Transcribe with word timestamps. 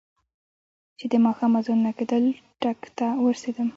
چې 0.97 1.05
د 1.11 1.13
ماښام 1.25 1.51
اذانونه 1.59 1.91
کېدل 1.97 2.23
ټک 2.61 2.79
ته 2.97 3.07
ورسېدم. 3.23 3.69